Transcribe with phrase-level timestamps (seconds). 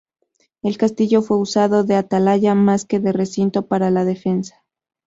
[0.63, 4.63] El castillo fue usado de atalaya más que de recinto para la defensa.